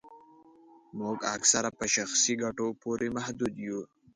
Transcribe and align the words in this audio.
موږ 0.99 1.17
اکثره 1.35 1.69
په 1.79 1.85
شخصي 1.95 2.33
ګټو 2.43 2.67
پوري 2.81 3.09
محدود 3.17 3.53
یو 3.67 3.79